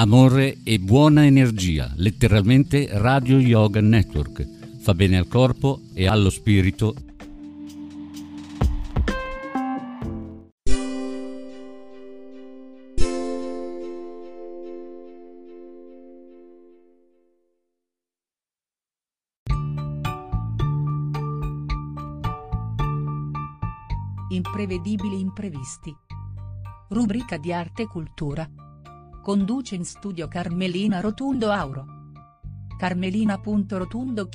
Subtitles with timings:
[0.00, 4.46] Amore e buona energia, letteralmente Radio Yoga Network.
[4.78, 6.94] Fa bene al corpo e allo spirito
[24.28, 25.92] Imprevedibili imprevisti.
[26.90, 28.48] Rubrica di arte e cultura.
[29.28, 31.84] Conduce in studio Carmelina Rotundo Auro.
[32.78, 34.26] Carmelina.rotundo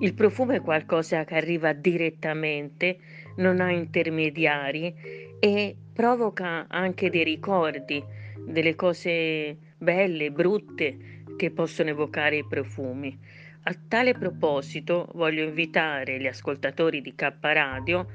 [0.00, 2.98] Il profumo è qualcosa che arriva direttamente,
[3.36, 4.94] non ha intermediari
[5.40, 8.02] e provoca anche dei ricordi,
[8.46, 13.18] delle cose belle, brutte che possono evocare i profumi.
[13.64, 18.06] A tale proposito voglio invitare gli ascoltatori di K Radio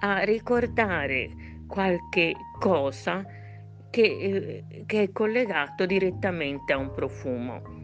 [0.00, 1.30] a ricordare
[1.66, 3.26] qualche cosa
[3.90, 4.02] che,
[4.70, 7.75] eh, che è collegato direttamente a un profumo.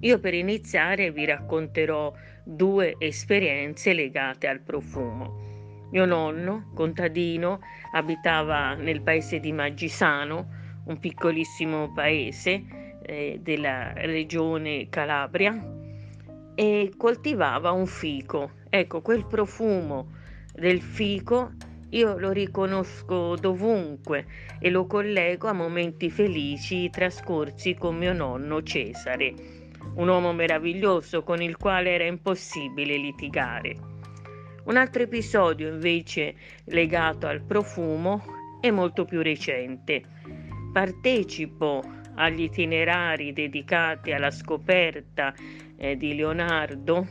[0.00, 2.12] Io per iniziare vi racconterò
[2.44, 5.46] due esperienze legate al profumo.
[5.90, 7.58] Mio nonno, contadino,
[7.92, 10.46] abitava nel paese di Maggisano,
[10.84, 12.64] un piccolissimo paese
[13.02, 15.60] eh, della regione Calabria,
[16.54, 18.52] e coltivava un fico.
[18.68, 20.12] Ecco, quel profumo
[20.52, 21.52] del fico
[21.90, 24.26] io lo riconosco dovunque
[24.60, 29.67] e lo collego a momenti felici trascorsi con mio nonno Cesare
[29.98, 33.76] un uomo meraviglioso con il quale era impossibile litigare.
[34.64, 36.34] Un altro episodio invece
[36.66, 38.22] legato al profumo
[38.60, 40.02] è molto più recente.
[40.72, 41.82] Partecipo
[42.14, 45.34] agli itinerari dedicati alla scoperta
[45.76, 47.06] eh, di Leonardo,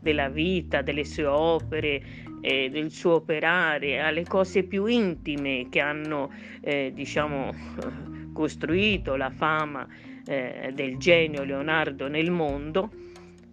[0.00, 2.02] della vita, delle sue opere,
[2.40, 7.54] eh, del suo operare, alle cose più intime che hanno, eh, diciamo,
[8.34, 9.86] costruito la fama
[10.26, 12.90] eh, del genio Leonardo nel mondo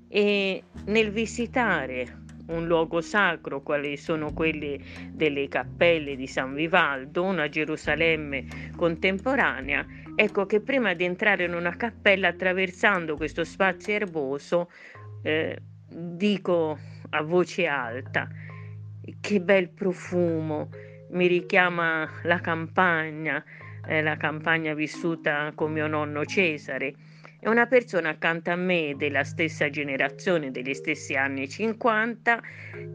[0.08, 7.48] e nel visitare un luogo sacro, quali sono quelli delle cappelle di San Vivaldo, una
[7.48, 9.86] Gerusalemme contemporanea,
[10.16, 14.72] ecco che prima di entrare in una cappella attraversando questo spazio erboso,
[15.22, 16.78] eh, dico
[17.12, 18.28] a voce alta,
[19.22, 20.70] che bel profumo,
[21.12, 23.44] mi richiama la campagna,
[23.90, 26.94] eh, la campagna vissuta con mio nonno Cesare.
[27.40, 32.42] È una persona accanto a me della stessa generazione, degli stessi anni 50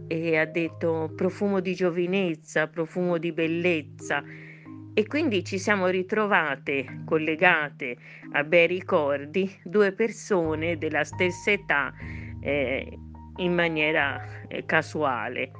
[0.06, 4.22] e ha detto profumo di giovinezza, profumo di bellezza
[4.96, 7.96] e quindi ci siamo ritrovate collegate
[8.32, 11.92] a bei ricordi due persone della stessa età
[12.40, 12.98] eh,
[13.38, 15.50] in maniera eh, casuale.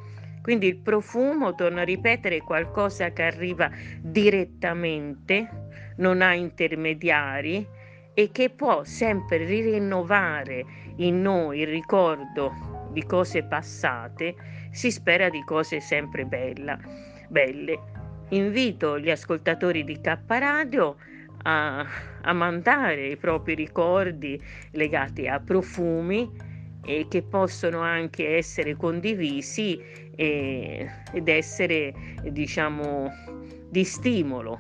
[0.45, 3.71] Quindi il profumo, torno a ripetere, è qualcosa che arriva
[4.03, 5.49] direttamente,
[5.97, 7.67] non ha intermediari
[8.13, 10.67] e che può sempre rinnovare
[10.97, 12.53] in noi il ricordo
[12.93, 14.35] di cose passate,
[14.71, 16.79] si spera di cose sempre bella,
[17.27, 17.79] belle.
[18.29, 20.97] Invito gli ascoltatori di K Radio
[21.45, 21.87] a,
[22.21, 24.39] a mandare i propri ricordi
[24.73, 26.53] legati a profumi
[26.85, 29.81] e che possono anche essere condivisi
[30.15, 31.95] e, ed essere
[32.31, 33.11] diciamo
[33.71, 34.59] di stimolo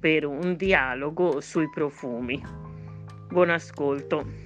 [0.00, 2.42] per un dialogo sui profumi.
[3.28, 4.45] Buon ascolto.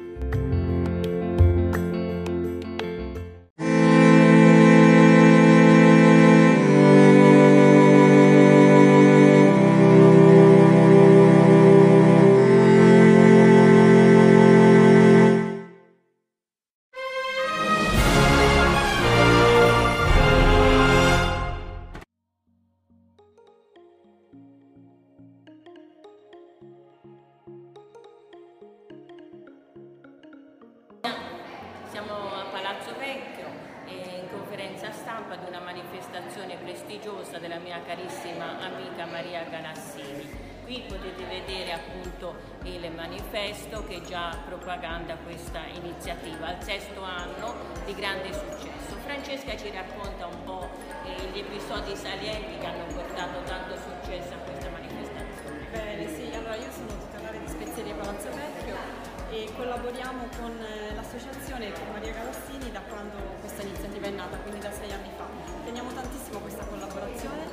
[34.91, 40.49] Stampa di una manifestazione prestigiosa della mia carissima amica Maria Ganassini.
[40.63, 47.55] Qui potete vedere appunto il manifesto che già propaganda questa iniziativa, al sesto anno
[47.85, 48.95] di grande successo.
[49.03, 50.69] Francesca ci racconta un po'
[51.05, 55.67] eh, gli episodi salienti che hanno portato tanto successo a questa manifestazione.
[55.71, 61.71] Bene, sì, allora io sono titolare di Spezzeria Palazzo Vecchio e collaboriamo con eh, l'associazione
[61.93, 65.23] Maria Galassini da quando questa iniziativa è nata, quindi da sei anni fa.
[65.63, 67.47] Teniamo tantissimo questa collaborazione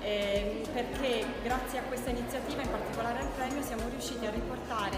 [0.00, 4.96] eh, perché grazie a questa iniziativa, in particolare al premio, siamo riusciti a riportare,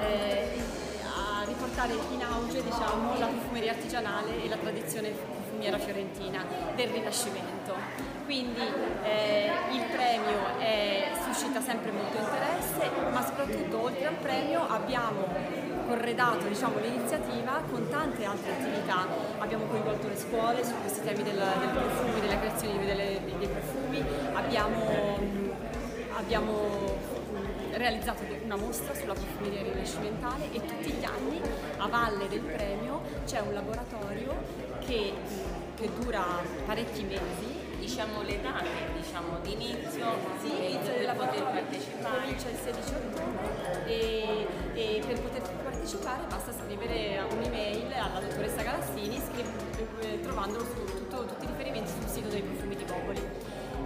[0.00, 0.60] eh,
[1.04, 6.44] a riportare in auge diciamo, la profumeria artigianale e la tradizione profumiera fiorentina
[6.74, 7.75] del Rinascimento.
[8.26, 8.60] Quindi
[9.04, 15.28] eh, il premio è, suscita sempre molto interesse, ma soprattutto oltre al premio abbiamo
[15.86, 19.06] corredato diciamo, l'iniziativa con tante altre attività.
[19.38, 24.04] Abbiamo coinvolto le scuole su questi temi del, del profumo, della creazione delle, dei profumi,
[24.32, 25.18] abbiamo,
[26.16, 26.98] abbiamo
[27.74, 31.40] realizzato una mostra sulla profumeria rinascimentale e tutti gli anni
[31.76, 34.34] a valle del premio c'è un laboratorio
[34.84, 35.12] che,
[35.76, 36.24] che dura
[36.64, 37.55] parecchi mesi
[37.86, 38.66] diciamo le date
[39.00, 40.06] diciamo, d'inizio
[40.40, 46.50] sì, inizio per poter partecipare comincia il 16 ottobre e, e, per poter partecipare basta
[46.52, 52.42] scrivere un'email alla dottoressa Galassini scrive, trovandolo su tutto, tutti i riferimenti sul sito dei
[52.42, 53.22] profumi di Popoli.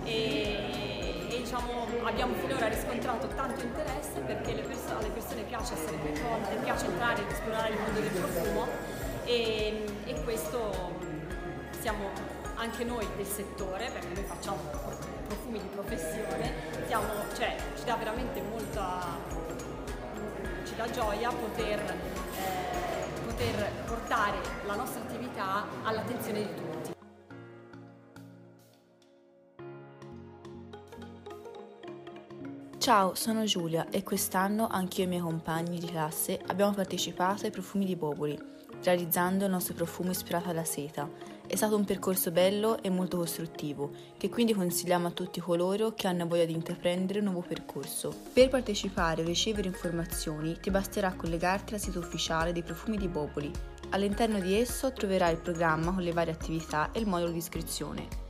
[0.04, 6.54] E, e diciamo, abbiamo finora riscontrato tanto interesse perché perso- alle persone piace essere coinvolte,
[6.62, 8.66] piace entrare ed esplorare il mondo del profumo
[9.24, 10.96] e, e questo
[11.80, 14.58] siamo anche noi del settore, perché noi facciamo
[15.26, 16.52] profumi di professione,
[16.86, 19.16] siamo, cioè, ci dà veramente molta
[20.66, 26.92] ci dà gioia poter, eh, poter portare la nostra attività all'attenzione di tutti.
[32.76, 37.50] Ciao, sono Giulia e quest'anno anch'io e i miei compagni di classe abbiamo partecipato ai
[37.50, 38.38] profumi di Boboli,
[38.82, 43.90] realizzando il nostro profumo ispirato alla seta è stato un percorso bello e molto costruttivo,
[44.16, 48.14] che quindi consigliamo a tutti coloro che hanno voglia di intraprendere un nuovo percorso.
[48.32, 53.50] Per partecipare o ricevere informazioni ti basterà collegarti al sito ufficiale dei profumi di Boboli.
[53.88, 58.29] All'interno di esso troverai il programma con le varie attività e il modulo di iscrizione.